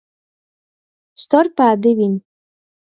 Storpā 1.25 1.71
divim. 1.87 2.21